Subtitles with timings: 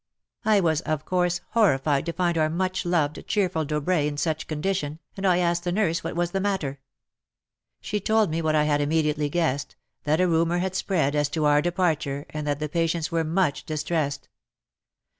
[0.45, 4.97] I was, of course, horrified to find our much loved, cheerful Dobrai in such condition,
[5.15, 6.79] and I asked the nurse what was the matter?
[7.81, 9.75] She told me what I had immediately guessed,
[10.05, 13.63] that a rumour had spread as to our departure and that the patients were much
[13.63, 14.27] distressed.